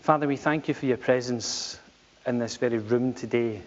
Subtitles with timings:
[0.00, 1.78] Father, we thank you for your presence
[2.26, 3.60] in this very room today.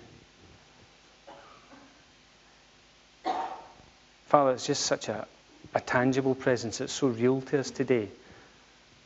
[4.26, 5.28] Father, it's just such a,
[5.76, 6.82] a tangible presence.
[6.82, 8.10] It's so real to us today.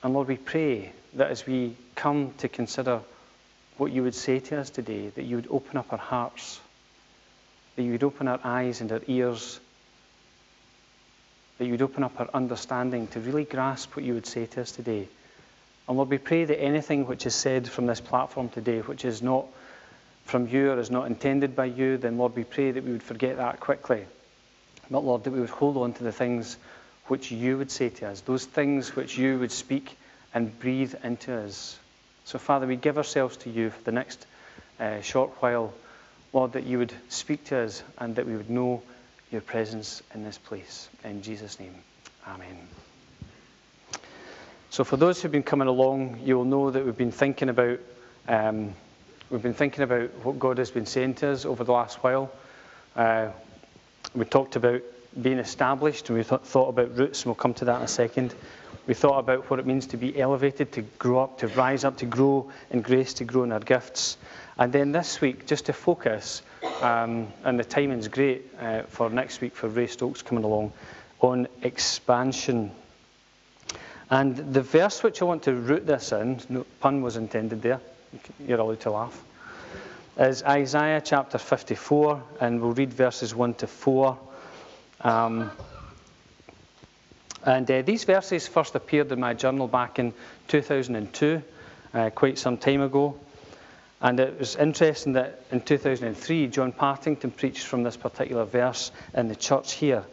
[0.02, 3.02] And Lord, we pray that as we come to consider
[3.75, 6.62] what you would say to us today, that you would open up our hearts,
[7.75, 9.59] that you would open our eyes and our ears,
[11.57, 14.62] that you would open up our understanding to really grasp what you would say to
[14.62, 15.09] us today.
[15.88, 19.22] And Lord, we pray that anything which is said from this platform today, which is
[19.22, 19.45] not
[20.26, 23.04] from you or is not intended by you, then Lord, we pray that we would
[23.04, 24.05] forget that quickly.
[24.92, 26.58] But Lord, that we would hold on to the things
[27.08, 29.98] which you would say to us, those things which you would speak
[30.34, 31.80] and breathe into us.
[32.26, 34.26] So, Father, we give ourselves to you for the next
[34.80, 35.73] uh, short while,
[36.34, 38.84] Lord, that you would speak to us and that we would know
[39.31, 40.90] your presence in this place.
[41.06, 41.76] In Jesus' name,
[42.28, 42.67] Amen.
[44.70, 47.80] So, for those who've been coming along, you will know that we've been thinking about
[48.27, 48.73] um,
[49.30, 52.31] we've been thinking about what God has been saying to us over the last while.
[52.95, 53.30] Uh,
[54.14, 54.81] we talked about
[55.22, 57.88] being established, and we th- thought about roots, and we'll come to that in a
[57.88, 58.36] second.
[58.86, 61.97] We thought about what it means to be elevated, to grow up, to rise up,
[61.97, 64.17] to grow in grace, to grow in our gifts.
[64.58, 66.42] And then this week, just to focus,
[66.81, 70.72] um, and the timing's great uh, for next week for Ray Stokes coming along,
[71.22, 72.72] on expansion.
[74.09, 77.81] And the verse which I want to root this in, no pun was intended there,
[78.45, 79.23] you're allowed to laugh,
[80.17, 84.17] is Isaiah chapter 54, and we'll read verses 1 to 4.
[85.02, 85.52] Um,
[87.45, 90.14] and uh, these verses first appeared in my journal back in
[90.47, 91.42] 2002,
[91.94, 93.17] uh, quite some time ago.
[94.02, 99.27] And it was interesting that in 2003, John Partington preached from this particular verse in
[99.27, 100.03] the church here.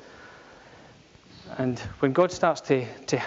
[1.58, 3.22] And when God starts to, to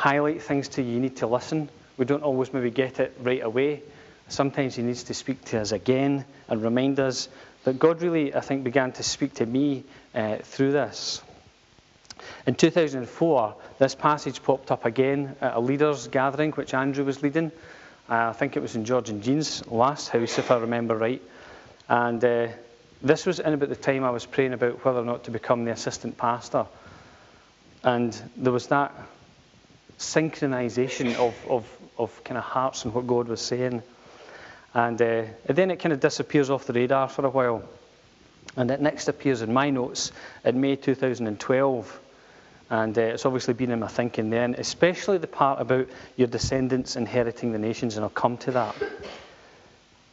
[0.00, 1.68] highlight things to you, you need to listen.
[1.98, 3.82] We don't always maybe get it right away.
[4.28, 7.28] Sometimes He needs to speak to us again and remind us.
[7.64, 9.84] But God really, I think, began to speak to me
[10.14, 11.20] uh, through this.
[12.46, 17.52] In 2004, this passage popped up again at a leaders' gathering, which Andrew was leading.
[18.08, 21.20] Uh, I think it was in George and Jean's last house, if I remember right.
[21.90, 22.48] And uh,
[23.02, 25.66] this was in about the time I was praying about whether or not to become
[25.66, 26.64] the assistant pastor.
[27.84, 28.94] And there was that
[30.00, 33.82] synchronization of, of, of kind of hearts and what God was saying.
[34.72, 37.62] And, uh, and then it kind of disappears off the radar for a while.
[38.56, 40.10] And it next appears in my notes
[40.44, 42.00] in May 2012.
[42.70, 46.96] And uh, it's obviously been in my thinking then, especially the part about your descendants
[46.96, 48.74] inheriting the nations, and I'll come to that.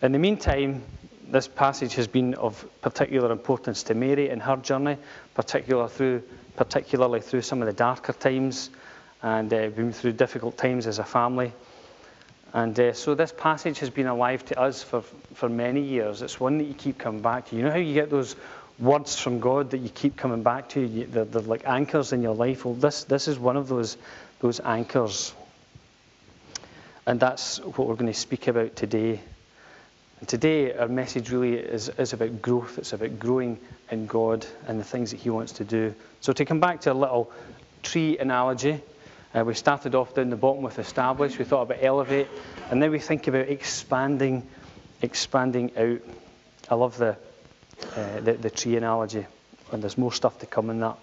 [0.02, 0.84] In the meantime,
[1.30, 4.98] this passage has been of particular importance to Mary in her journey,
[5.34, 6.24] particular through,
[6.56, 8.70] particularly through some of the darker times,
[9.22, 11.54] and uh, been through difficult times as a family.
[12.54, 15.02] And uh, so this passage has been alive to us for,
[15.34, 16.22] for many years.
[16.22, 17.56] It's one that you keep coming back to.
[17.56, 18.36] You know how you get those
[18.80, 20.88] words from God that you keep coming back to.
[20.88, 22.66] They're, they're like anchors in your life.
[22.66, 23.98] Well, this, this is one of those,
[24.40, 25.34] those anchors.
[27.06, 29.20] And that's what we're going to speak about today.
[30.20, 32.78] And today, our message really is, is about growth.
[32.78, 33.60] It's about growing
[33.92, 35.94] in God and the things that He wants to do.
[36.22, 37.32] So, to come back to a little
[37.84, 38.82] tree analogy,
[39.34, 41.38] uh, we started off down the bottom with establish.
[41.38, 42.28] We thought about elevate.
[42.72, 44.48] And then we think about expanding,
[45.02, 46.00] expanding out.
[46.70, 47.18] I love the,
[47.96, 49.26] uh, the, the tree analogy,
[49.72, 50.98] and there's more stuff to come in that.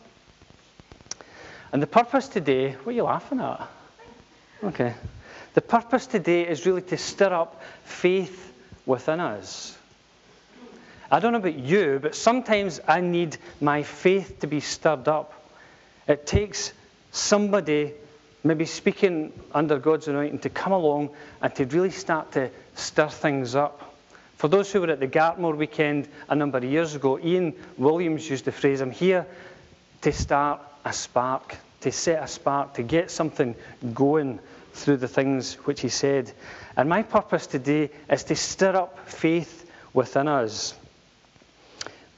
[1.72, 3.68] And the purpose today, what are you laughing at?
[4.62, 4.94] Okay.
[5.54, 8.52] The purpose today is really to stir up faith
[8.86, 9.76] within us.
[11.10, 15.32] I don't know about you, but sometimes I need my faith to be stirred up.
[16.08, 16.72] It takes
[17.12, 17.92] somebody,
[18.44, 21.10] maybe speaking under God's anointing, to come along
[21.40, 23.94] and to really start to stir things up.
[24.36, 28.28] For those who were at the Gartmore weekend a number of years ago, Ian Williams
[28.28, 29.26] used the phrase, I'm here
[30.02, 33.54] to start a spark, to set a spark, to get something
[33.94, 34.38] going
[34.74, 36.30] through the things which he said.
[36.76, 40.74] And my purpose today is to stir up faith within us.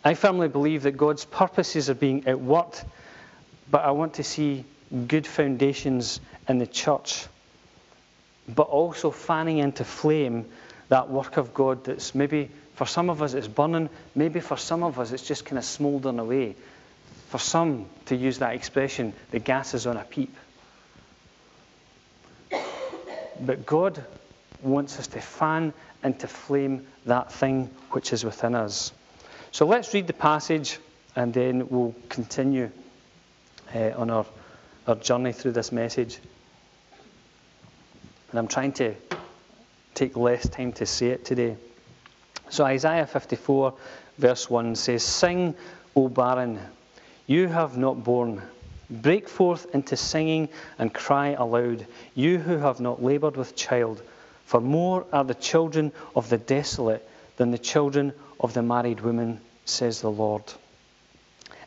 [0.04, 2.84] I firmly believe that God's purposes are being outworked,
[3.70, 4.64] but I want to see
[5.06, 7.26] good foundations in the church,
[8.48, 10.46] but also fanning into flame
[10.88, 14.82] that work of God that's maybe for some of us it's burning, maybe for some
[14.82, 16.54] of us it's just kind of smouldering away.
[17.28, 20.34] For some, to use that expression, the gas is on a peep.
[23.40, 24.04] But God
[24.62, 25.72] wants us to fan
[26.04, 28.92] into flame that thing which is within us.
[29.52, 30.78] So let's read the passage
[31.14, 32.70] and then we'll continue
[33.74, 34.26] uh, on our,
[34.86, 36.18] our journey through this message.
[38.30, 38.94] And I'm trying to
[39.94, 41.56] take less time to say it today.
[42.50, 43.74] So, Isaiah 54,
[44.18, 45.54] verse 1 says, Sing,
[45.96, 46.60] O barren,
[47.26, 48.42] you have not borne.
[48.88, 50.48] Break forth into singing
[50.78, 54.00] and cry aloud, you who have not laboured with child.
[54.44, 59.40] For more are the children of the desolate than the children of the married woman,
[59.64, 60.44] says the Lord.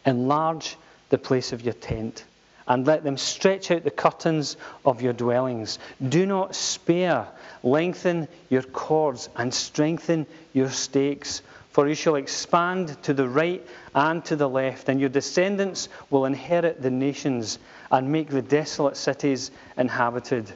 [0.06, 0.78] Enlarge
[1.10, 2.24] the place of your tent,
[2.70, 4.56] and let them stretch out the curtains
[4.86, 5.80] of your dwellings.
[6.08, 7.28] Do not spare,
[7.64, 11.42] lengthen your cords, and strengthen your stakes.
[11.72, 16.26] For you shall expand to the right and to the left, and your descendants will
[16.26, 17.58] inherit the nations
[17.92, 20.52] and make the desolate cities inhabited.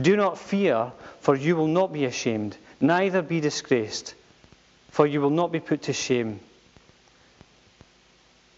[0.00, 4.14] Do not fear, for you will not be ashamed, neither be disgraced,
[4.90, 6.38] for you will not be put to shame.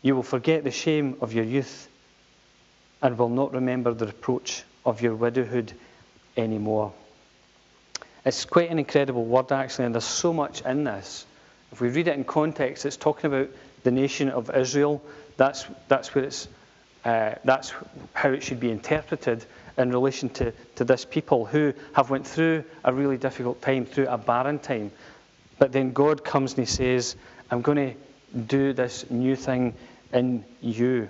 [0.03, 1.89] You will forget the shame of your youth
[3.03, 5.73] and will not remember the reproach of your widowhood
[6.37, 6.93] anymore.
[8.25, 11.27] It's quite an incredible word, actually, and there's so much in this.
[11.73, 13.49] If we read it in context, it's talking about
[13.83, 15.03] the nation of Israel.
[15.37, 16.47] That's, that's, where it's,
[17.05, 17.75] uh, that's
[18.13, 19.45] how it should be interpreted
[19.79, 24.07] in relation to, to this people who have went through a really difficult time, through
[24.07, 24.93] a barren time.
[25.59, 27.17] But then God comes and he says,
[27.51, 27.95] I'm going
[28.35, 29.75] to do this new thing
[30.13, 31.09] in you.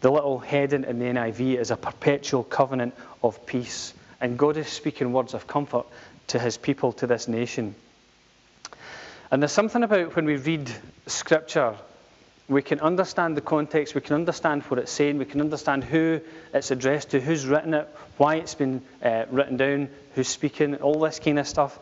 [0.00, 3.92] The little heading in the NIV is a perpetual covenant of peace.
[4.20, 5.86] And God is speaking words of comfort
[6.28, 7.74] to his people, to this nation.
[9.30, 10.70] And there's something about when we read
[11.06, 11.76] scripture
[12.50, 16.20] we can understand the context, we can understand what it's saying, we can understand who
[16.52, 20.98] it's addressed to, who's written it, why it's been uh, written down, who's speaking, all
[20.98, 21.78] this kind of stuff.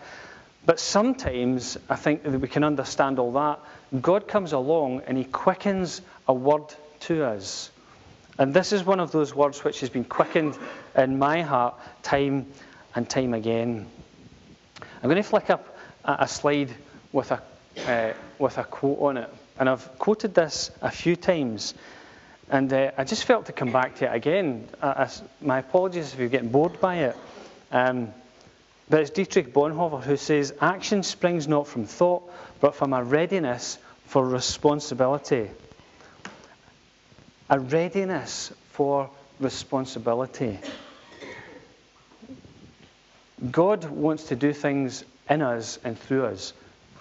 [0.66, 3.60] But sometimes I think that we can understand all that.
[4.02, 7.70] God comes along and He quickens a word to us.
[8.38, 10.56] And this is one of those words which has been quickened
[10.96, 12.46] in my heart time
[12.94, 13.86] and time again.
[14.80, 16.72] I'm going to flick up a slide
[17.12, 17.42] with a,
[17.86, 19.30] uh, with a quote on it.
[19.58, 21.74] And I've quoted this a few times,
[22.48, 24.68] and uh, I just felt to come back to it again.
[25.40, 27.16] My apologies if you're getting bored by it.
[27.72, 28.12] Um,
[28.88, 32.22] but it's Dietrich Bonhoeffer who says, Action springs not from thought,
[32.60, 35.50] but from a readiness for responsibility.
[37.50, 39.10] A readiness for
[39.40, 40.58] responsibility.
[43.50, 46.52] God wants to do things in us and through us,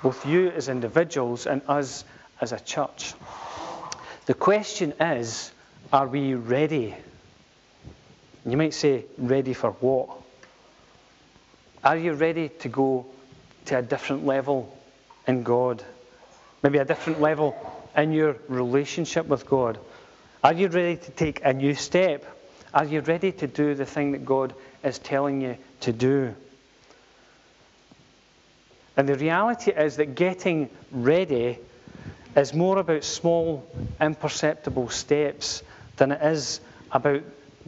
[0.01, 2.05] both you as individuals and us
[2.39, 3.13] as a church.
[4.25, 5.51] The question is
[5.91, 6.95] are we ready?
[8.45, 10.09] You might say, ready for what?
[11.83, 13.05] Are you ready to go
[13.65, 14.77] to a different level
[15.27, 15.83] in God?
[16.61, 17.55] Maybe a different level
[17.95, 19.79] in your relationship with God?
[20.43, 22.23] Are you ready to take a new step?
[22.73, 24.53] Are you ready to do the thing that God
[24.83, 26.35] is telling you to do?
[28.95, 31.57] And the reality is that getting ready
[32.35, 33.67] is more about small,
[33.99, 35.63] imperceptible steps
[35.97, 36.59] than it is
[36.91, 37.23] about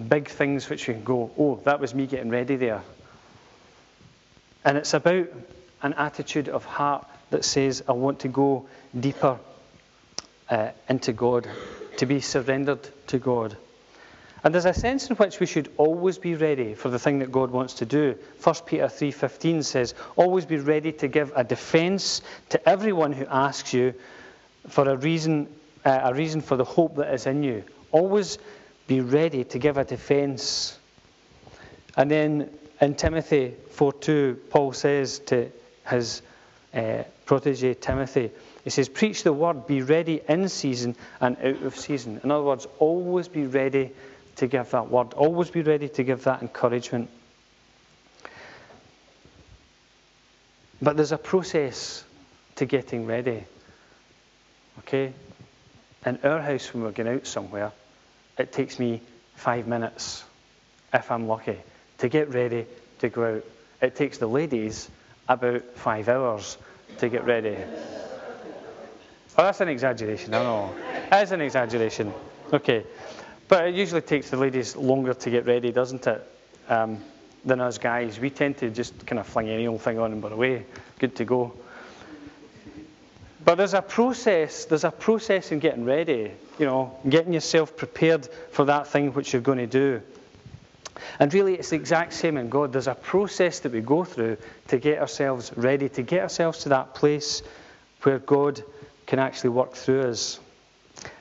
[0.07, 2.81] big things which you can go, oh, that was me getting ready there.
[4.63, 5.27] And it's about
[5.81, 8.68] an attitude of heart that says, I want to go
[8.98, 9.39] deeper
[10.50, 11.48] uh, into God,
[11.98, 13.56] to be surrendered to God.
[14.44, 17.31] And there's a sense in which we should always be ready for the thing that
[17.31, 18.16] God wants to do.
[18.42, 23.74] 1 Peter 3:15 says, "Always be ready to give a defense to everyone who asks
[23.74, 23.94] you
[24.68, 25.47] for a reason,
[25.85, 27.64] uh, a reason for the hope that is in you.
[27.92, 28.38] Always
[28.88, 30.78] be ready to give a defense.
[31.97, 32.50] And then
[32.81, 35.52] in Timothy 4:2, Paul says to
[35.90, 36.21] his
[36.74, 38.31] uh, protege Timothy,
[38.63, 42.19] he says, Preach the word, be ready in season and out of season.
[42.23, 43.92] In other words, always be ready
[44.37, 47.09] to give that word, always be ready to give that encouragement.
[50.81, 52.04] But there's a process
[52.56, 53.44] to getting ready.
[54.80, 55.13] Okay?
[56.06, 57.71] In our house, when we're going out somewhere,
[58.37, 59.01] it takes me
[59.35, 60.23] five minutes,
[60.94, 61.57] if I'm lucky,
[61.97, 62.66] to get ready
[62.99, 63.45] to go out.
[63.81, 64.89] It takes the ladies
[65.28, 66.57] about five hours
[66.99, 67.57] to get ready.
[69.40, 70.76] Oh, that's an exaggeration, I know.
[71.10, 72.12] That is an exaggeration.
[72.52, 72.86] Okay.
[73.48, 76.30] But it usually takes the ladies longer to get ready, doesn't it?
[76.68, 77.02] Um,
[77.46, 78.19] than us guys.
[78.19, 80.66] We tend to just kind of fling any old thing on and we're away.
[81.00, 81.54] Good to go.
[83.46, 88.28] But there's a process, there's a process in getting ready, you know, getting yourself prepared
[88.52, 90.02] for that thing which you're going to do.
[91.18, 92.74] And really, it's the exact same in God.
[92.74, 94.36] There's a process that we go through
[94.68, 97.42] to get ourselves ready, to get ourselves to that place
[98.02, 98.62] where God
[99.09, 100.39] can actually work through us.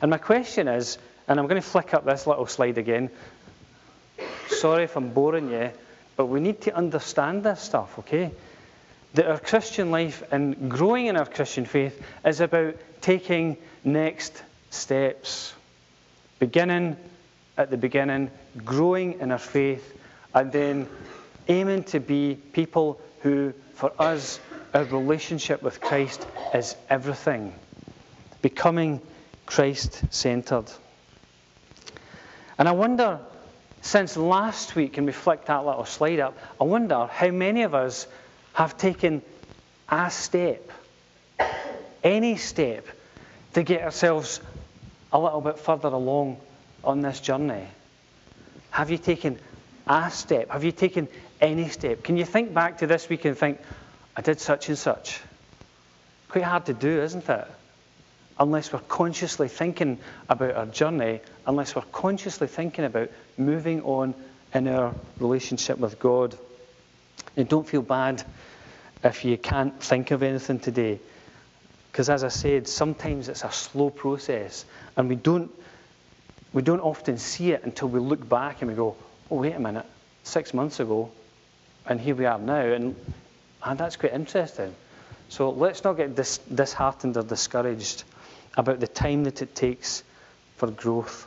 [0.01, 3.11] And my question is, and I'm going to flick up this little slide again.
[4.49, 5.71] Sorry if I'm boring you,
[6.17, 8.31] but we need to understand this stuff, okay?
[9.15, 15.55] that our Christian life and growing in our Christian faith is about taking next steps.
[16.39, 16.97] Beginning
[17.57, 18.31] at the beginning,
[18.65, 19.97] growing in our faith,
[20.35, 20.89] and then
[21.49, 24.39] aiming to be people who, for us,
[24.75, 27.53] our relationship with Christ is everything.
[28.43, 29.01] Becoming
[29.47, 30.71] Christ centered.
[32.59, 33.19] And I wonder,
[33.83, 37.75] since last week, and we flicked that little slide up, I wonder how many of
[37.75, 38.07] us
[38.53, 39.23] have taken
[39.89, 40.71] a step,
[42.03, 42.87] any step,
[43.55, 44.41] to get ourselves
[45.13, 46.39] a little bit further along
[46.85, 47.67] on this journey.
[48.71, 49.39] Have you taken
[49.87, 50.51] a step?
[50.51, 51.09] Have you taken
[51.41, 52.03] any step?
[52.03, 53.61] Can you think back to this week and think,
[54.17, 55.21] I did such and such?
[56.29, 57.47] Quite hard to do, isn't it?
[58.41, 64.15] Unless we're consciously thinking about our journey, unless we're consciously thinking about moving on
[64.55, 66.37] in our relationship with God.
[67.37, 68.25] And don't feel bad
[69.03, 71.01] if you can't think of anything today.
[71.91, 74.65] Because as I said, sometimes it's a slow process
[74.97, 75.51] and we don't
[76.53, 78.97] we don't often see it until we look back and we go,
[79.31, 79.87] oh, wait a minute,
[80.23, 81.11] six months ago,
[81.87, 82.61] and here we are now.
[82.61, 82.97] And,
[83.63, 84.75] and that's quite interesting.
[85.29, 88.05] So let's not get dis- disheartened or discouraged
[88.59, 90.05] about the time that it takes
[90.57, 91.27] for growth.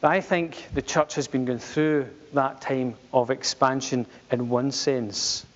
[0.00, 4.72] But I think the church has been going through that time of expansion in one
[4.72, 5.46] sense.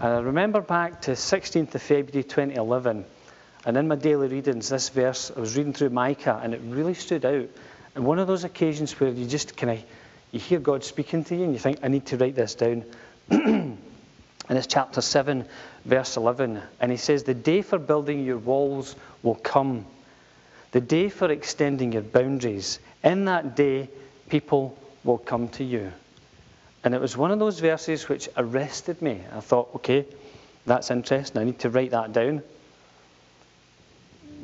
[0.00, 3.04] And I remember back to 16th of February 2011
[3.64, 6.94] and in my daily readings, this verse, I was reading through Micah, and it really
[6.94, 7.48] stood out.
[7.94, 9.84] And one of those occasions where you just kind of,
[10.30, 12.84] you hear God speaking to you, and you think, I need to write this down.
[14.48, 15.44] and it's chapter 7,
[15.84, 16.60] verse 11.
[16.80, 19.84] And he says, The day for building your walls will come,
[20.72, 22.78] the day for extending your boundaries.
[23.04, 23.88] In that day,
[24.28, 25.92] people will come to you.
[26.82, 29.20] And it was one of those verses which arrested me.
[29.32, 30.06] I thought, okay,
[30.64, 31.40] that's interesting.
[31.40, 32.42] I need to write that down.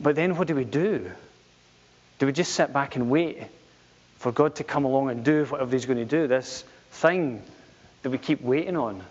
[0.03, 1.11] But then what do we do?
[2.19, 3.43] Do we just sit back and wait
[4.19, 7.43] for God to come along and do whatever He's going to do, this thing
[8.03, 9.03] that we keep waiting on?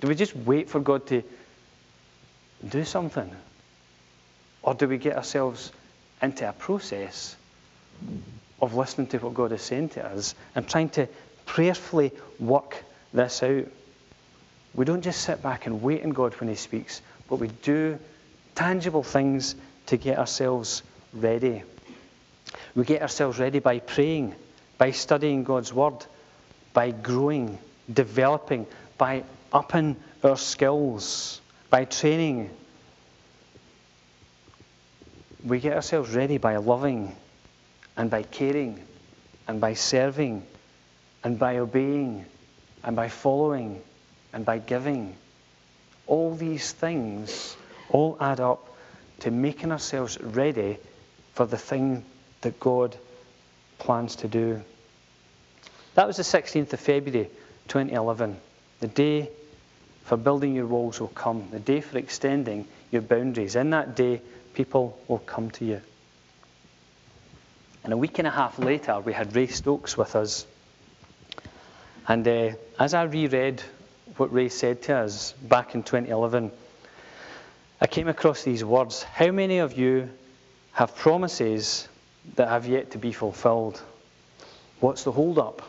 [0.00, 1.22] Do we just wait for God to
[2.66, 3.30] do something?
[4.62, 5.72] Or do we get ourselves
[6.20, 7.36] into a process
[8.60, 11.08] of listening to what God is saying to us and trying to
[11.46, 13.66] prayerfully work this out?
[14.74, 17.98] We don't just sit back and wait on God when He speaks, but we do
[18.54, 19.54] tangible things
[19.86, 21.62] to get ourselves ready.
[22.74, 24.34] We get ourselves ready by praying,
[24.78, 26.06] by studying God's Word,
[26.72, 27.58] by growing,
[27.92, 28.66] developing,
[28.96, 31.40] by upping our skills,
[31.70, 32.50] by training.
[35.44, 37.16] We get ourselves ready by loving
[37.96, 38.82] and by caring
[39.48, 40.44] and by serving
[41.24, 42.26] and by obeying
[42.82, 43.82] and by following
[44.32, 45.16] and by giving.
[46.06, 47.56] All these things
[47.88, 48.76] all add up
[49.20, 50.78] to making ourselves ready
[51.34, 52.04] for the thing
[52.40, 52.96] that God
[53.78, 54.60] plans to do.
[55.94, 57.30] That was the 16th of February
[57.68, 58.36] 2011.
[58.80, 59.30] The day
[60.10, 63.54] for building your walls will come, the day for extending your boundaries.
[63.54, 64.20] In that day,
[64.54, 65.80] people will come to you.
[67.84, 70.48] And a week and a half later, we had Ray Stokes with us.
[72.08, 73.62] And uh, as I reread
[74.16, 76.50] what Ray said to us back in 2011,
[77.80, 80.10] I came across these words How many of you
[80.72, 81.86] have promises
[82.34, 83.80] that have yet to be fulfilled?
[84.80, 85.62] What's the hold up?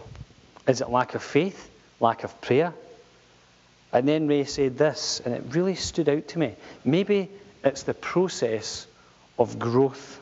[0.67, 1.69] Is it lack of faith?
[2.00, 2.74] Lack of prayer?
[3.93, 6.55] And then Ray said this, and it really stood out to me.
[6.86, 7.29] Maybe
[7.63, 8.88] it's the process
[9.38, 10.19] of growth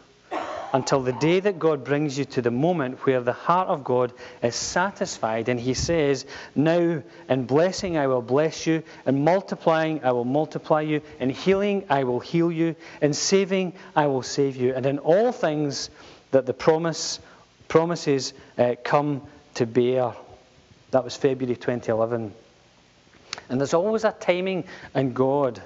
[0.73, 4.13] until the day that God brings you to the moment where the heart of God
[4.43, 10.11] is satisfied and He says, Now in blessing I will bless you, in multiplying I
[10.11, 14.73] will multiply you, in healing I will heal you, in saving I will save you,
[14.75, 15.89] and in all things
[16.31, 17.19] that the promise
[17.67, 19.21] promises uh, come
[19.55, 20.13] to bear.
[20.91, 22.33] That was February 2011.
[23.49, 24.65] And there's always a timing
[24.95, 25.61] in God.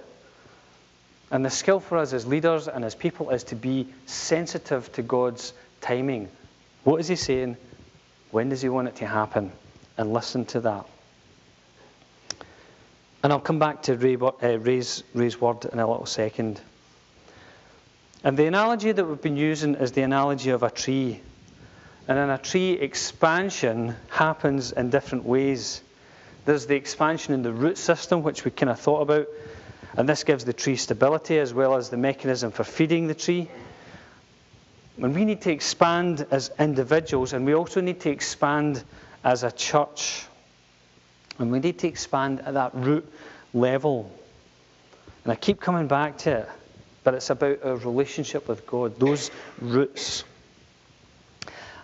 [1.32, 5.02] And the skill for us as leaders and as people is to be sensitive to
[5.02, 6.30] God's timing.
[6.84, 7.58] What is He saying?
[8.32, 9.52] When does He want it to happen?
[9.98, 10.86] And listen to that.
[13.24, 16.60] And I'll come back to Ray, uh, Ray's, Ray's word in a little second.
[18.24, 21.22] And the analogy that we've been using is the analogy of a tree.
[22.08, 25.82] And in a tree, expansion happens in different ways.
[26.46, 29.28] There's the expansion in the root system, which we kind of thought about.
[29.96, 33.50] And this gives the tree stability as well as the mechanism for feeding the tree.
[34.98, 38.84] And we need to expand as individuals, and we also need to expand
[39.24, 40.26] as a church.
[41.40, 43.12] And we need to expand at that root
[43.54, 44.12] level.
[45.24, 46.50] And I keep coming back to it,
[47.04, 50.26] but it's about our relationship with God, those roots.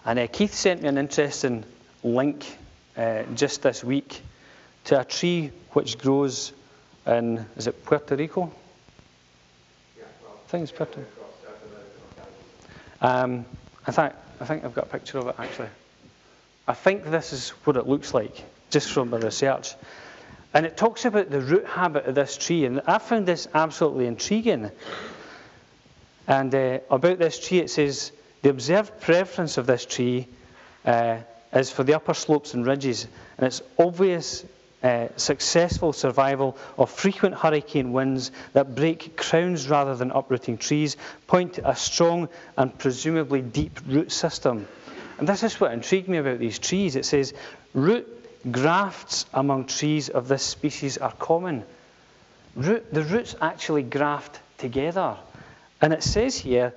[0.06, 1.64] And uh, Keith sent me an interesting
[2.04, 2.46] link
[2.98, 4.22] uh, just this week
[4.86, 6.54] to a tree which grows
[7.06, 8.52] in, is it Puerto Rico?
[9.98, 11.20] Yeah, well, I think it's Puerto Rico.
[13.02, 13.46] Um,
[13.88, 15.70] I think I've got a picture of it actually.
[16.68, 19.74] I think this is what it looks like, just from my research.
[20.54, 24.08] And it talks about the root habit of this tree, and I found this absolutely
[24.08, 24.70] intriguing.
[26.28, 30.28] And uh, about this tree, it says the observed preference of this tree
[30.86, 31.18] uh,
[31.54, 33.08] is for the upper slopes and ridges,
[33.38, 34.46] and its obvious
[34.82, 40.96] uh, successful survival of frequent hurricane winds that break crowns rather than uprooting trees
[41.28, 44.68] point to a strong and presumably deep root system.
[45.18, 46.96] And this is what intrigued me about these trees.
[46.96, 47.34] It says
[47.74, 48.08] root
[48.50, 51.64] grafts among trees of this species are common.
[52.56, 55.18] Root, the roots actually graft together.
[55.82, 56.74] And it says here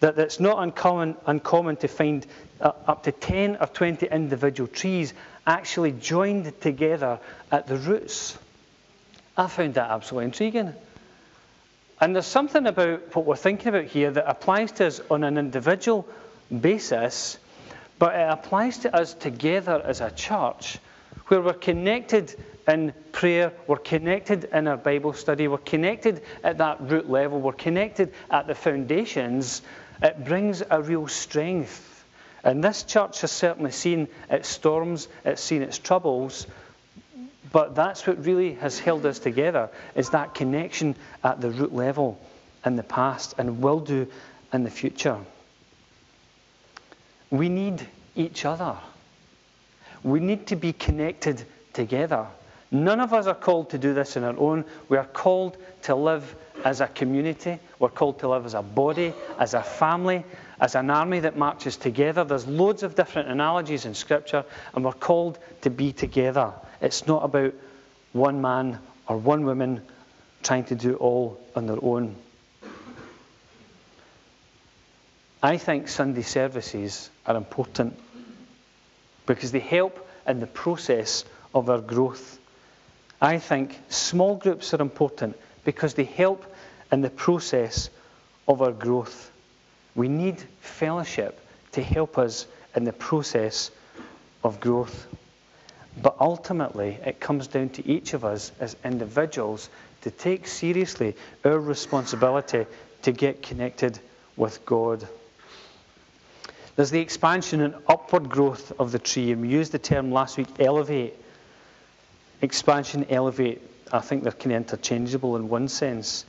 [0.00, 2.26] that it's not uncommon, uncommon to find
[2.60, 5.14] uh, up to 10 or 20 individual trees
[5.46, 7.18] actually joined together
[7.50, 8.38] at the roots.
[9.36, 10.74] I found that absolutely intriguing.
[12.00, 15.38] And there's something about what we're thinking about here that applies to us on an
[15.38, 16.06] individual
[16.60, 17.38] basis,
[17.98, 20.78] but it applies to us together as a church
[21.28, 22.34] where we're connected
[22.68, 27.52] in prayer, we're connected in our Bible study, we're connected at that root level, we're
[27.52, 29.62] connected at the foundations.
[30.02, 31.91] It brings a real strength
[32.44, 36.46] and this church has certainly seen its storms, it's seen its troubles,
[37.52, 42.18] but that's what really has held us together is that connection at the root level
[42.64, 44.06] in the past and will do
[44.52, 45.18] in the future.
[47.30, 48.76] We need each other.
[50.02, 52.26] We need to be connected together.
[52.70, 54.64] None of us are called to do this on our own.
[54.88, 56.34] We are called to live
[56.64, 57.58] as a community.
[57.78, 60.24] We're called to live as a body, as a family,
[60.62, 62.22] as an army that marches together.
[62.22, 66.52] There's loads of different analogies in Scripture, and we're called to be together.
[66.80, 67.52] It's not about
[68.12, 69.82] one man or one woman
[70.44, 72.14] trying to do it all on their own.
[75.42, 77.98] I think Sunday services are important
[79.26, 82.38] because they help in the process of our growth.
[83.20, 86.44] I think small groups are important because they help
[86.92, 87.90] in the process
[88.46, 89.31] of our growth.
[89.94, 91.38] We need fellowship
[91.72, 93.70] to help us in the process
[94.42, 95.06] of growth.
[96.00, 99.68] But ultimately, it comes down to each of us as individuals
[100.02, 102.66] to take seriously our responsibility
[103.02, 103.98] to get connected
[104.36, 105.06] with God.
[106.76, 110.38] There's the expansion and upward growth of the tree, and we used the term last
[110.38, 111.14] week elevate.
[112.40, 113.60] Expansion, elevate,
[113.92, 116.24] I think they're kind of interchangeable in one sense.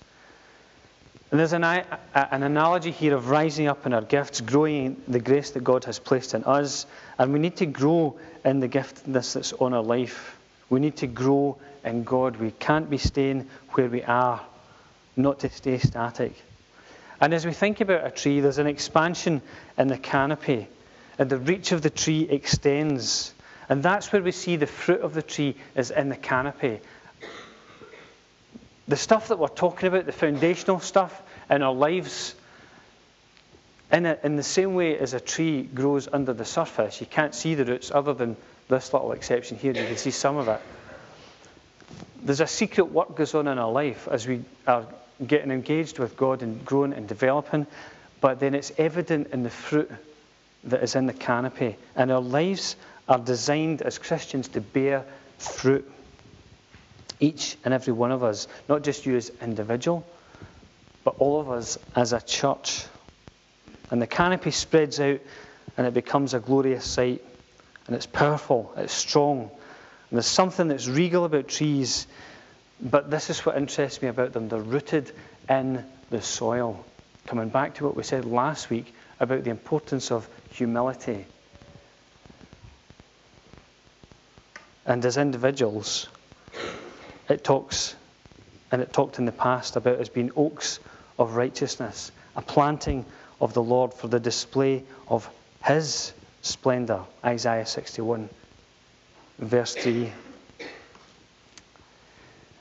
[1.33, 5.49] And there's an, an analogy here of rising up in our gifts, growing the grace
[5.49, 6.85] that God has placed in us.
[7.17, 10.37] And we need to grow in the giftedness that's on our life.
[10.69, 12.35] We need to grow in God.
[12.35, 14.41] We can't be staying where we are,
[15.15, 16.35] not to stay static.
[17.19, 19.41] And as we think about a tree, there's an expansion
[19.75, 20.67] in the canopy,
[21.17, 23.33] and the reach of the tree extends.
[23.69, 26.79] And that's where we see the fruit of the tree is in the canopy
[28.87, 32.35] the stuff that we're talking about, the foundational stuff in our lives,
[33.91, 37.33] in, a, in the same way as a tree grows under the surface, you can't
[37.33, 38.35] see the roots other than
[38.67, 39.73] this little exception here.
[39.73, 40.61] You can see some of it.
[42.23, 44.85] There's a secret work goes on in our life as we are
[45.25, 47.67] getting engaged with God and growing and developing,
[48.21, 49.91] but then it's evident in the fruit
[50.65, 51.77] that is in the canopy.
[51.95, 52.75] And our lives
[53.07, 55.05] are designed as Christians to bear
[55.37, 55.89] fruit
[57.23, 60.05] each and every one of us, not just you as individual,
[61.05, 62.85] but all of us as a church.
[63.89, 65.21] And the canopy spreads out
[65.77, 67.23] and it becomes a glorious sight.
[67.87, 69.41] And it's powerful, it's strong.
[69.41, 72.07] And there's something that's regal about trees,
[72.81, 74.49] but this is what interests me about them.
[74.49, 75.11] They're rooted
[75.49, 76.85] in the soil.
[77.25, 81.25] Coming back to what we said last week about the importance of humility.
[84.85, 86.09] And as individuals,
[87.29, 87.95] it talks,
[88.71, 90.79] and it talked in the past about us being oaks
[91.17, 93.05] of righteousness, a planting
[93.39, 95.29] of the Lord for the display of
[95.63, 97.01] His splendor.
[97.23, 98.29] Isaiah 61,
[99.39, 100.11] verse 3.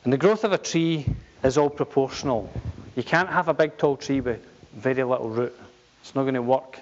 [0.05, 1.07] And the growth of a tree
[1.45, 2.53] is all proportional.
[2.97, 4.45] You can't have a big tall tree with
[4.75, 5.57] very little root.
[6.01, 6.79] It's not going to work.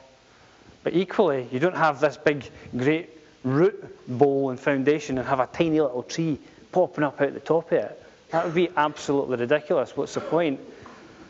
[0.82, 3.10] But equally, you don't have this big, great
[3.44, 6.38] root bowl and foundation and have a tiny little tree
[6.72, 8.02] popping up out the top of it.
[8.30, 9.96] That would be absolutely ridiculous.
[9.96, 10.60] What's the point?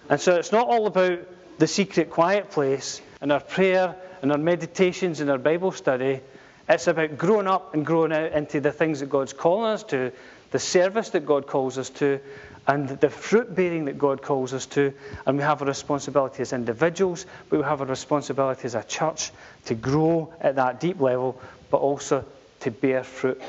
[0.09, 1.20] And so it's not all about
[1.59, 6.20] the secret quiet place and our prayer and our meditations and our Bible study.
[6.68, 10.12] It's about growing up and growing out into the things that God's calling us to,
[10.50, 12.20] the service that God calls us to,
[12.66, 14.92] and the fruit bearing that God calls us to.
[15.26, 19.33] And we have a responsibility as individuals, but we have a responsibility as a church
[19.66, 22.24] to grow at that deep level, but also
[22.61, 23.40] to bear fruit.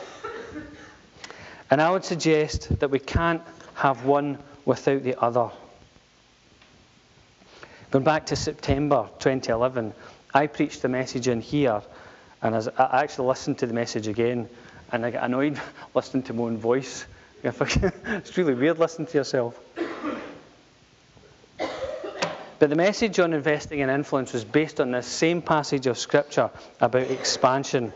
[1.71, 3.41] And I would suggest that we can't
[3.75, 5.49] have one without the other.
[7.91, 9.93] Going back to September 2011,
[10.33, 11.81] I preached the message in here,
[12.41, 14.49] and I actually listened to the message again,
[14.91, 15.59] and I got annoyed
[15.95, 17.05] listening to my own voice.
[17.43, 19.57] it's really weird listening to yourself.
[21.57, 26.51] But the message on investing in influence was based on this same passage of Scripture
[26.79, 27.91] about expansion.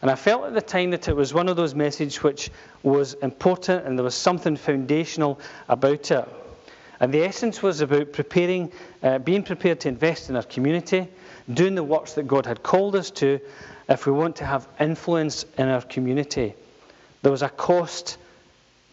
[0.00, 2.50] And I felt at the time that it was one of those messages which
[2.82, 6.28] was important and there was something foundational about it.
[7.00, 11.08] And the essence was about preparing, uh, being prepared to invest in our community,
[11.52, 13.40] doing the works that God had called us to,
[13.88, 16.54] if we want to have influence in our community.
[17.22, 18.18] There was a cost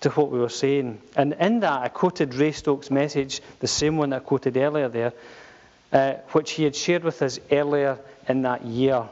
[0.02, 1.02] to what we were saying.
[1.16, 4.88] And in that, I quoted Ray Stokes' message, the same one that I quoted earlier
[4.88, 5.14] there,
[5.92, 9.08] uh, which he had shared with us earlier in that year.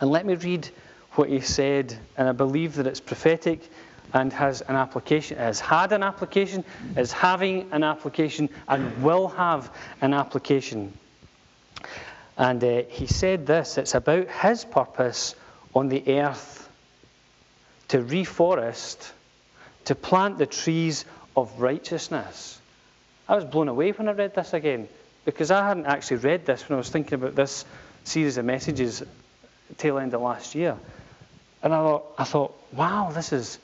[0.00, 0.68] And let me read
[1.18, 3.60] what he said, and I believe that it's prophetic
[4.14, 6.64] and has an application, has had an application,
[6.96, 10.92] is having an application, and will have an application.
[12.36, 15.34] And uh, he said this it's about his purpose
[15.74, 16.68] on the earth
[17.88, 19.10] to reforest,
[19.86, 21.04] to plant the trees
[21.36, 22.60] of righteousness.
[23.28, 24.88] I was blown away when I read this again
[25.24, 27.64] because I hadn't actually read this when I was thinking about this
[28.04, 29.02] series of messages
[29.76, 30.78] tail end of last year.
[31.62, 33.58] And I thought, I thought, wow, this is,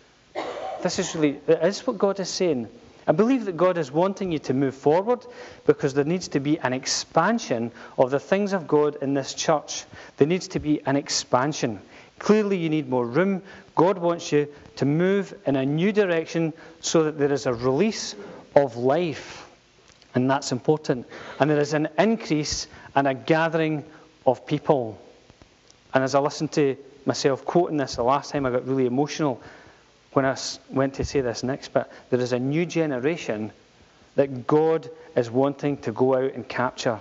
[0.83, 2.69] this is really, is what God is saying.
[3.07, 5.27] I believe that God is wanting you to move forward
[5.67, 9.85] because there needs to be an expansion of the things of God in this church.
[10.17, 11.81] There needs to be an expansion.
[12.19, 13.43] Clearly, you need more room.
[13.75, 18.15] God wants you to move in a new direction so that there is a release
[18.57, 19.47] of life.
[20.15, 21.07] And that's important.
[21.39, 23.85] And there is an increase and a gathering
[24.27, 24.99] of people.
[25.93, 29.41] And as I listened to myself quoting this the last time I got really emotional
[30.13, 30.37] when I
[30.71, 31.87] went to say this next bit.
[32.11, 33.53] There is a new generation
[34.17, 37.01] that God is wanting to go out and capture.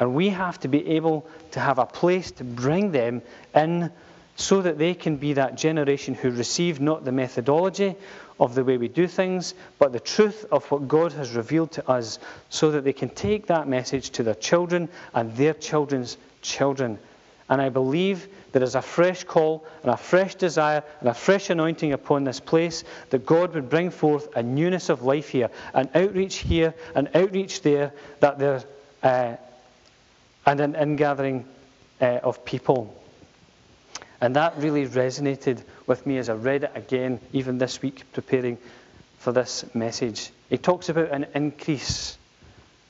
[0.00, 3.22] And we have to be able to have a place to bring them
[3.54, 3.90] in
[4.36, 7.96] so that they can be that generation who receive not the methodology
[8.38, 11.88] of the way we do things, but the truth of what God has revealed to
[11.90, 16.98] us, so that they can take that message to their children and their children's children.
[17.48, 21.50] And I believe there is a fresh call and a fresh desire and a fresh
[21.50, 25.90] anointing upon this place that God would bring forth a newness of life here, an
[25.94, 28.62] outreach here, an outreach there, that there,
[29.02, 29.36] uh,
[30.46, 31.44] and an ingathering
[32.00, 32.94] uh, of people.
[34.20, 38.58] And that really resonated with me as I read it again, even this week, preparing
[39.18, 40.30] for this message.
[40.48, 42.16] He talks about an increase,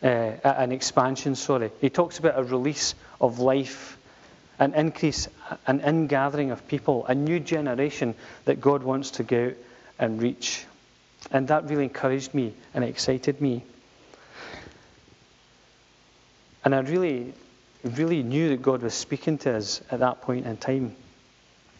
[0.02, 1.70] uh, an expansion, sorry.
[1.80, 3.97] He talks about a release of life
[4.58, 5.28] an increase,
[5.66, 9.54] an ingathering of people, a new generation that God wants to go out
[9.98, 10.64] and reach.
[11.30, 13.64] And that really encouraged me and excited me.
[16.64, 17.32] And I really,
[17.84, 20.94] really knew that God was speaking to us at that point in time.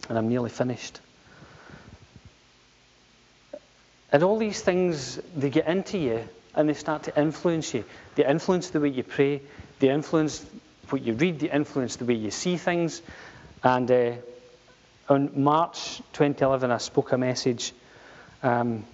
[0.07, 0.99] And I'm nearly finished.
[4.11, 7.83] And all these things, they get into you and they start to influence you.
[8.15, 9.41] They influence the way you pray,
[9.79, 10.45] they influence
[10.91, 13.01] what you read, the influence the way you see things.
[13.63, 14.11] And uh,
[15.07, 17.73] on March 2011, I spoke a message.
[18.43, 18.85] Um,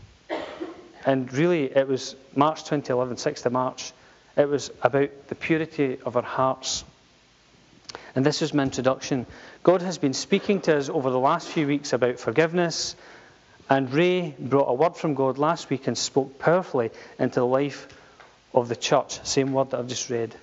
[1.06, 3.94] and really, it was March 2011, 6th of March.
[4.36, 6.84] It was about the purity of our hearts.
[8.16, 9.26] And this is my introduction.
[9.62, 12.96] God has been speaking to us over the last few weeks about forgiveness.
[13.70, 17.88] And Ray brought a word from God last week and spoke powerfully into the life
[18.54, 19.26] of the church.
[19.26, 20.36] Same word that I've just read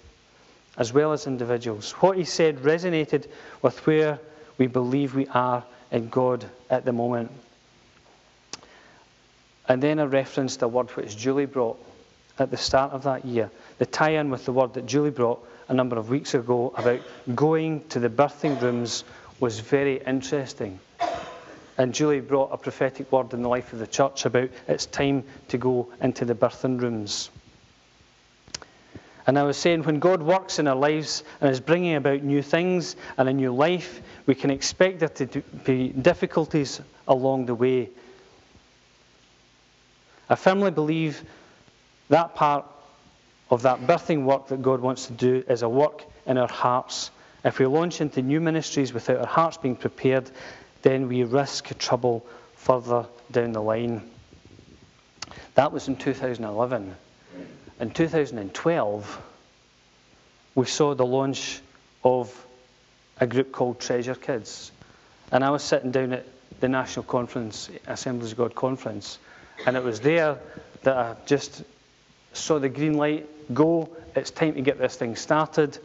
[0.76, 1.92] as well as individuals.
[1.92, 3.26] What he said resonated
[3.60, 4.18] with where
[4.58, 7.30] we believe we are in God at the moment.
[9.68, 11.78] And then I referenced a word which Julie brought
[12.38, 15.46] at the start of that year, the tie in with the word that Julie brought
[15.68, 17.00] a number of weeks ago about
[17.34, 19.04] going to the birthing rooms
[19.40, 20.80] was very interesting.
[21.78, 25.24] And Julie brought a prophetic word in the life of the church about it's time
[25.48, 27.30] to go into the birthing rooms.
[29.26, 32.42] And I was saying, when God works in our lives and is bringing about new
[32.42, 37.90] things and a new life, we can expect there to be difficulties along the way.
[40.28, 41.22] I firmly believe
[42.08, 42.64] that part
[43.50, 47.10] of that birthing work that God wants to do is a work in our hearts.
[47.44, 50.30] If we launch into new ministries without our hearts being prepared,
[50.82, 52.24] then we risk trouble
[52.56, 54.10] further down the line.
[55.54, 56.96] That was in 2011.
[57.80, 59.22] In 2012,
[60.54, 61.60] we saw the launch
[62.04, 62.46] of
[63.20, 64.72] a group called Treasure Kids.
[65.30, 66.26] And I was sitting down at
[66.60, 69.18] the National Conference, Assemblies of God Conference,
[69.66, 70.38] and it was there
[70.82, 71.62] that I just
[72.32, 73.88] saw the green light go.
[74.14, 75.78] It's time to get this thing started.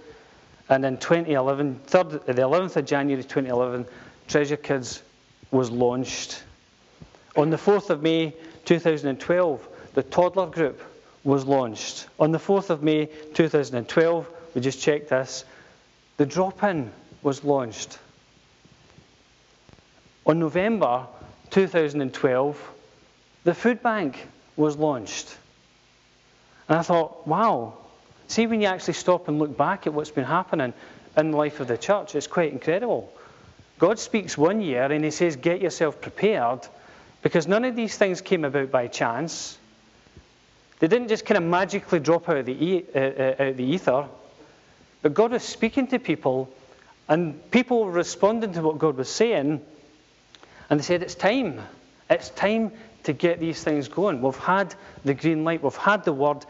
[0.70, 3.86] And in 2011, third, the 11th of January 2011,
[4.28, 5.02] Treasure Kids
[5.52, 6.44] was launched.
[7.38, 8.34] On the 4th of May
[8.66, 10.82] 2012, the toddler group
[11.28, 12.08] was launched.
[12.22, 15.44] On the 4th of May 2012, we just checked this,
[16.16, 16.90] the drop in
[17.22, 18.00] was launched.
[20.26, 21.06] On November
[21.50, 22.72] 2012,
[23.44, 25.38] the food bank was launched.
[26.70, 27.74] And I thought, wow,
[28.30, 30.74] see when you actually stop and look back at what's been happening
[31.18, 33.12] in the life of the church, it's quite incredible.
[33.80, 36.62] God speaks one year and he says, get yourself prepared,
[37.22, 39.58] because none of these things came about by chance.
[40.80, 44.08] They didn't just kind of magically drop out of the, uh, uh, the ether.
[45.02, 46.50] But God was speaking to people,
[47.08, 49.62] and people were responding to what God was saying,
[50.70, 51.62] and they said, It's time.
[52.10, 52.72] It's time
[53.04, 54.22] to get these things going.
[54.22, 56.46] We've had the green light, we've had the word,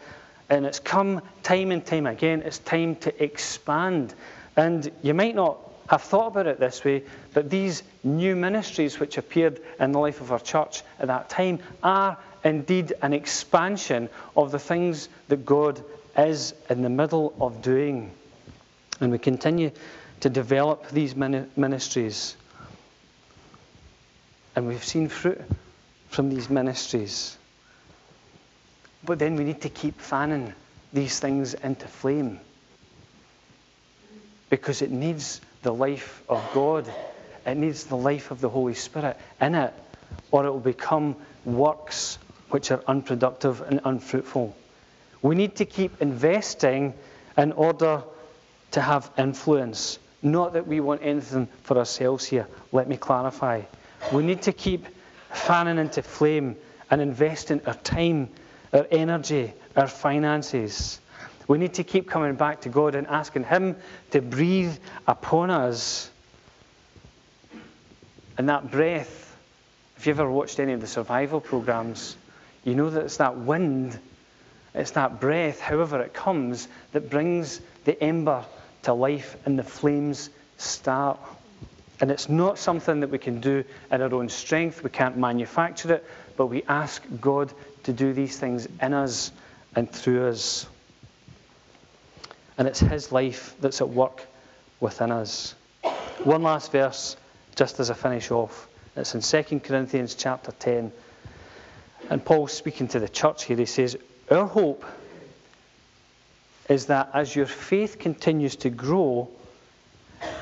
[0.50, 2.42] and it's come time and time again.
[2.42, 4.14] It's time to expand.
[4.56, 9.18] And you might not have thought about it this way, but these new ministries which
[9.18, 14.50] appeared in the life of our church at that time are indeed an expansion of
[14.50, 15.82] the things that God
[16.16, 18.10] is in the middle of doing.
[19.00, 19.70] And we continue
[20.20, 22.36] to develop these ministries.
[24.56, 25.40] And we've seen fruit
[26.08, 27.36] from these ministries.
[29.04, 30.54] But then we need to keep fanning
[30.92, 32.40] these things into flame.
[34.50, 36.90] Because it needs the life of God,
[37.46, 39.74] it needs the life of the Holy Spirit in it,
[40.30, 42.18] or it will become works
[42.50, 44.56] which are unproductive and unfruitful.
[45.22, 46.94] We need to keep investing
[47.36, 48.02] in order
[48.72, 49.98] to have influence.
[50.22, 52.46] Not that we want anything for ourselves here.
[52.72, 53.62] Let me clarify.
[54.12, 54.86] We need to keep
[55.30, 56.56] fanning into flame
[56.90, 58.28] and investing our time,
[58.72, 61.00] our energy, our finances.
[61.46, 63.76] We need to keep coming back to God and asking Him
[64.10, 66.10] to breathe upon us.
[68.36, 69.36] And that breath,
[69.96, 72.16] if you've ever watched any of the survival programs,
[72.64, 73.98] you know that it's that wind,
[74.74, 78.44] it's that breath, however it comes, that brings the ember
[78.82, 81.18] to life and the flames start.
[82.00, 84.84] And it's not something that we can do in our own strength.
[84.84, 86.04] We can't manufacture it,
[86.36, 87.52] but we ask God
[87.84, 89.32] to do these things in us
[89.74, 90.66] and through us.
[92.56, 94.26] And it's His life that's at work
[94.80, 95.54] within us.
[96.24, 97.16] One last verse,
[97.56, 98.68] just as I finish off.
[98.96, 100.92] It's in 2 Corinthians chapter 10.
[102.10, 103.56] And Paul's speaking to the church here.
[103.56, 103.96] He says,
[104.30, 104.84] Our hope
[106.68, 109.28] is that as your faith continues to grow,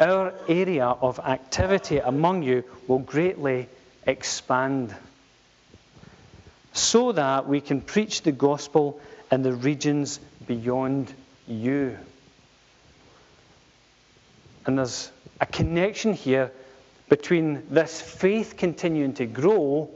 [0.00, 3.68] our area of activity among you will greatly
[4.06, 4.94] expand
[6.72, 9.00] so that we can preach the gospel
[9.30, 11.12] in the regions beyond
[11.46, 11.96] you.
[14.66, 16.52] And there's a connection here
[17.08, 19.90] between this faith continuing to grow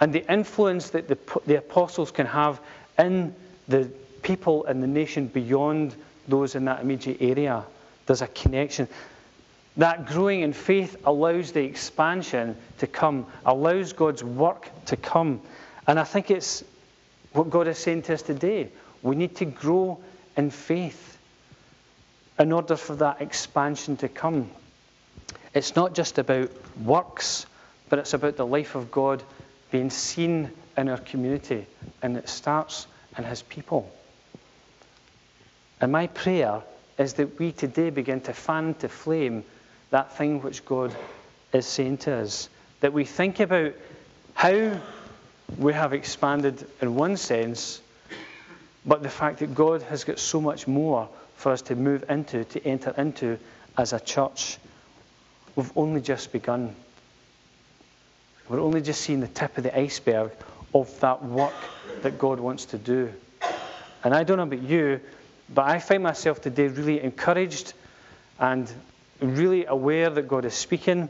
[0.00, 2.60] and the influence that the, the apostles can have
[2.98, 3.34] in
[3.68, 3.90] the
[4.22, 5.94] people in the nation beyond
[6.28, 7.64] those in that immediate area.
[8.06, 8.88] There's a connection.
[9.76, 15.40] That growing in faith allows the expansion to come, allows God's work to come.
[15.86, 16.64] And I think it's
[17.32, 18.68] what God is saying to us today.
[19.02, 19.98] We need to grow
[20.36, 21.18] in faith
[22.38, 24.50] in order for that expansion to come.
[25.54, 26.50] It's not just about
[26.82, 27.46] works,
[27.88, 29.22] but it's about the life of God
[29.70, 31.66] being seen in our community.
[32.02, 33.90] And it starts in His people.
[35.80, 36.62] And my prayer
[36.98, 39.44] is that we today begin to fan to flame
[39.90, 40.94] that thing which God
[41.52, 42.48] is saying to us.
[42.80, 43.74] That we think about
[44.34, 44.80] how
[45.58, 47.80] we have expanded in one sense,
[48.84, 52.44] but the fact that God has got so much more for us to move into,
[52.44, 53.38] to enter into
[53.76, 54.58] as a church.
[55.54, 56.74] We've only just begun.
[58.48, 60.30] We're only just seeing the tip of the iceberg
[60.74, 61.54] of that work
[62.02, 63.12] that God wants to do.
[64.04, 65.00] And I don't know about you,
[65.52, 67.72] but I find myself today really encouraged
[68.38, 68.72] and
[69.20, 71.08] really aware that God is speaking.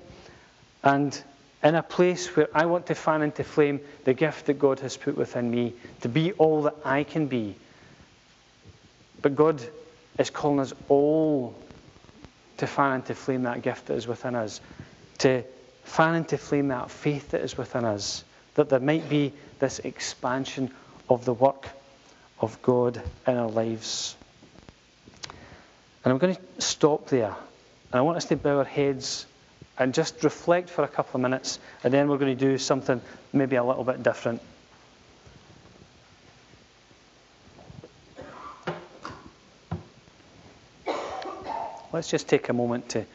[0.83, 1.21] And
[1.63, 4.97] in a place where I want to fan into flame the gift that God has
[4.97, 7.57] put within me, to be all that I can be.
[9.21, 9.61] But God
[10.19, 11.55] is calling us all
[12.59, 14.61] to fan into flame that gift that is within us,
[15.19, 15.43] to
[15.87, 20.71] fan into flame that faith that is within us, that there might be this expansion
[21.09, 21.69] of the work
[22.41, 24.17] of God in our lives.
[26.05, 27.35] And I'm going to stop there.
[27.93, 29.27] And I want us to bow our heads
[29.79, 33.01] and just reflect for a couple of minutes, and then we're going to do something
[33.33, 34.43] maybe a little bit different.
[41.93, 43.07] Let's just take a moment to,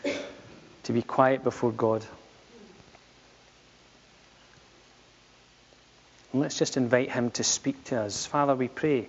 [0.83, 2.05] to be quiet before God.
[6.41, 8.25] Let's just invite Him to speak to us.
[8.25, 9.07] Father, we pray,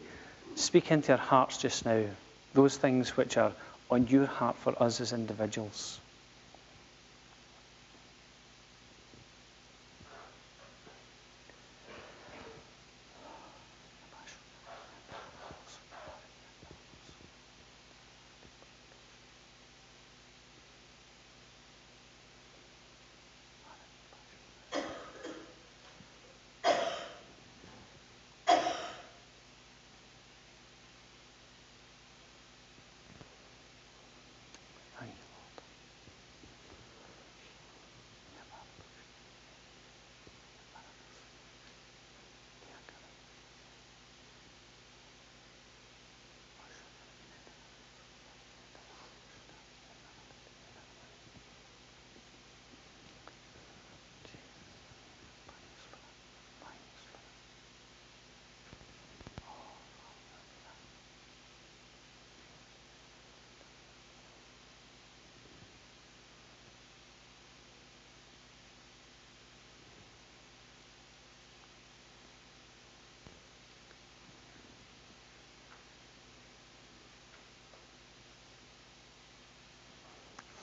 [0.54, 2.04] speak into our hearts just now,
[2.52, 3.52] those things which are
[3.90, 5.98] on your heart for us as individuals.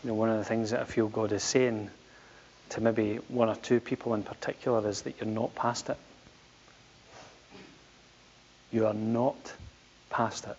[0.09, 1.89] Know, one of the things that I feel God is saying
[2.69, 5.97] to maybe one or two people in particular is that you're not past it.
[8.71, 9.53] You are not
[10.09, 10.57] past it.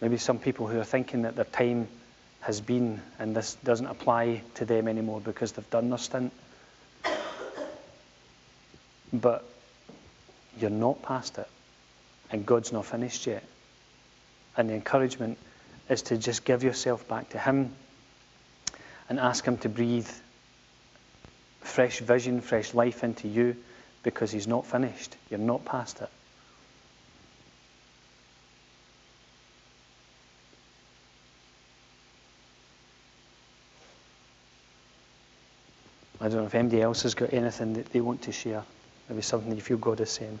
[0.00, 1.88] Maybe some people who are thinking that their time
[2.40, 6.32] has been and this doesn't apply to them anymore because they've done their stint.
[9.12, 9.44] But
[10.60, 11.48] you're not past it,
[12.30, 13.42] and God's not finished yet.
[14.58, 15.38] And the encouragement
[15.88, 17.72] is to just give yourself back to Him
[19.08, 20.10] and ask Him to breathe
[21.60, 23.56] fresh vision, fresh life into you
[24.02, 25.16] because He's not finished.
[25.30, 26.10] You're not past it.
[36.20, 38.64] I don't know if anybody else has got anything that they want to share.
[39.08, 40.40] Maybe something that you feel God is saying.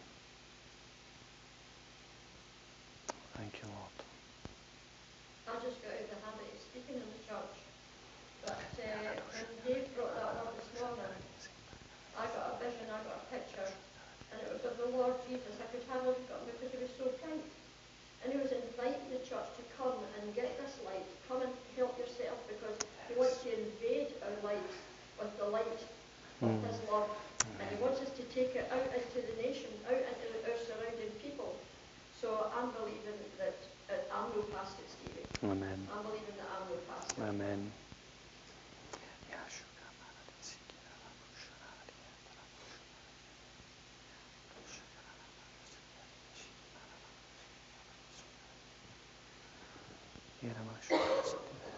[3.35, 3.91] Thank you, Lord.
[5.43, 7.57] I just got out of the habit of speaking in the church.
[8.47, 11.03] But uh, when Dave brought that up this morning,
[12.15, 13.67] I got a vision, I got a picture,
[14.31, 15.59] and it was of the Lord Jesus.
[15.59, 17.51] I could hardly look at him because he was so bright.
[18.23, 21.03] And he was inviting the church to come and get this light.
[21.27, 22.77] Come and help yourself because
[23.09, 24.79] he wants to invade our lives
[25.19, 25.81] with the light
[26.39, 27.09] of his love.
[27.59, 31.09] And he wants us to take it out into the nation, out into our surrounding
[31.21, 31.57] people.
[32.13, 33.57] So I'm believing that
[33.89, 34.77] uh, I'm no past
[35.43, 35.87] Amen.
[35.93, 37.23] I'm believing that I'm your pastor.
[37.23, 37.71] Amen.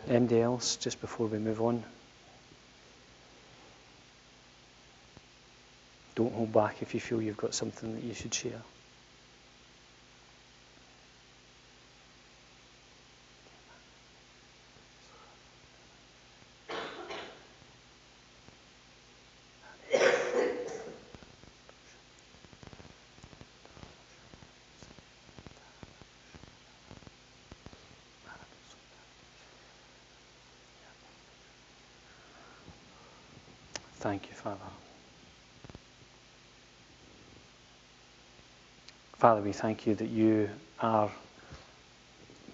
[0.08, 1.84] Anybody else just before we move on?
[6.16, 8.62] Don't hold back if you feel you've got something that you should share.
[34.04, 34.60] Thank you, Father.
[39.14, 40.50] Father, we thank you that you
[40.82, 41.10] are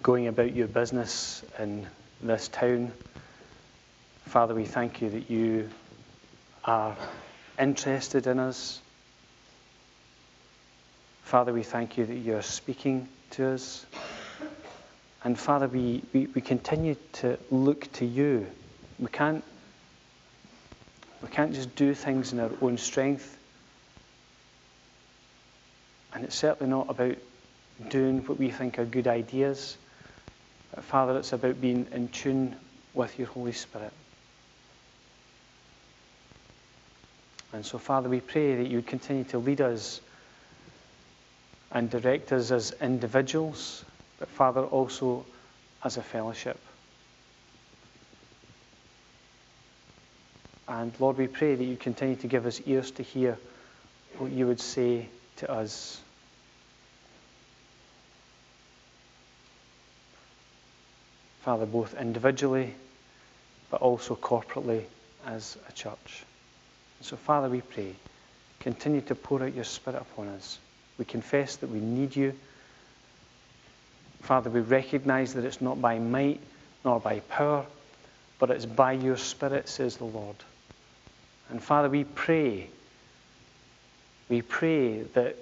[0.00, 1.88] going about your business in
[2.22, 2.92] this town.
[4.26, 5.68] Father, we thank you that you
[6.66, 6.96] are
[7.58, 8.80] interested in us.
[11.24, 13.86] Father, we thank you that you are speaking to us.
[15.24, 18.46] And Father, we, we, we continue to look to you.
[19.00, 19.42] We can't
[21.30, 23.36] can't just do things in our own strength.
[26.12, 27.16] And it's certainly not about
[27.88, 29.76] doing what we think are good ideas.
[30.74, 32.56] But Father, it's about being in tune
[32.94, 33.92] with your Holy Spirit.
[37.52, 40.00] And so, Father, we pray that you would continue to lead us
[41.72, 43.84] and direct us as individuals,
[44.18, 45.24] but Father, also
[45.84, 46.58] as a fellowship.
[50.70, 53.36] And Lord, we pray that you continue to give us ears to hear
[54.18, 55.08] what you would say
[55.38, 56.00] to us.
[61.40, 62.72] Father, both individually
[63.68, 64.84] but also corporately
[65.26, 66.24] as a church.
[67.00, 67.92] So, Father, we pray,
[68.60, 70.60] continue to pour out your Spirit upon us.
[70.98, 72.32] We confess that we need you.
[74.22, 76.40] Father, we recognize that it's not by might
[76.84, 77.66] nor by power,
[78.38, 80.36] but it's by your Spirit, says the Lord.
[81.50, 82.68] And Father, we pray,
[84.28, 85.36] we pray that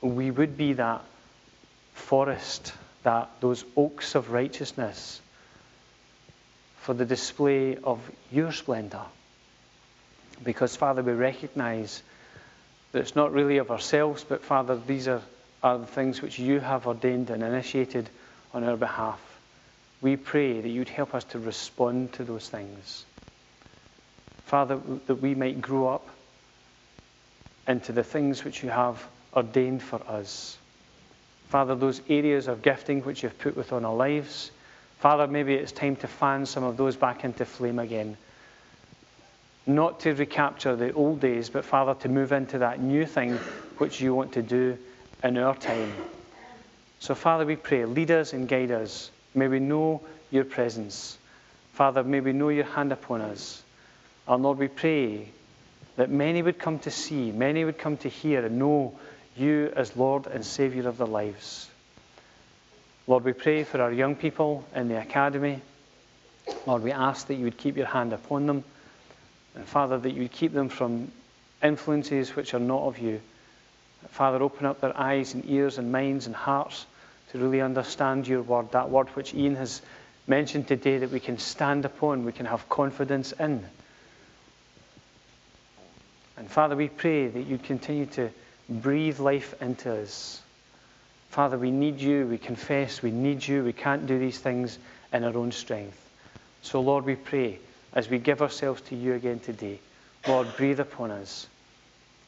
[0.00, 1.02] we would be that
[1.94, 2.72] forest,
[3.04, 5.20] that those oaks of righteousness
[6.80, 8.00] for the display of
[8.32, 9.02] your splendor.
[10.42, 12.02] Because, Father, we recognize
[12.92, 15.22] that it's not really of ourselves, but, Father, these are,
[15.62, 18.08] are the things which you have ordained and initiated
[18.54, 19.20] on our behalf.
[20.00, 23.04] We pray that you'd help us to respond to those things.
[24.48, 26.08] Father, that we might grow up
[27.66, 30.56] into the things which you have ordained for us.
[31.50, 34.50] Father, those areas of gifting which you've put within our lives,
[35.00, 38.16] Father, maybe it's time to fan some of those back into flame again.
[39.66, 43.34] Not to recapture the old days, but Father, to move into that new thing
[43.76, 44.78] which you want to do
[45.22, 45.92] in our time.
[47.00, 49.10] So, Father, we pray, lead us and guide us.
[49.34, 51.18] May we know your presence.
[51.74, 53.62] Father, may we know your hand upon us.
[54.28, 55.30] And Lord, we pray
[55.96, 58.98] that many would come to see, many would come to hear and know
[59.36, 61.68] you as Lord and Saviour of their lives.
[63.06, 65.62] Lord, we pray for our young people in the academy.
[66.66, 68.64] Lord, we ask that you would keep your hand upon them.
[69.54, 71.10] And Father, that you would keep them from
[71.62, 73.20] influences which are not of you.
[74.10, 76.84] Father, open up their eyes and ears and minds and hearts
[77.32, 79.80] to really understand your word, that word which Ian has
[80.26, 83.64] mentioned today that we can stand upon, we can have confidence in.
[86.38, 88.30] And Father, we pray that you continue to
[88.68, 90.40] breathe life into us.
[91.30, 92.26] Father, we need you.
[92.26, 93.64] We confess we need you.
[93.64, 94.78] We can't do these things
[95.12, 95.98] in our own strength.
[96.62, 97.58] So, Lord, we pray
[97.92, 99.80] as we give ourselves to you again today,
[100.26, 101.48] Lord, breathe upon us.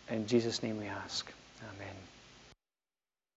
[0.09, 1.33] In Jesus' name we ask.
[1.63, 2.10] Amen.